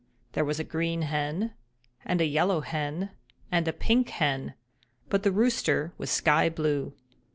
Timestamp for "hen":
1.03-1.53, 2.61-3.11, 4.09-4.55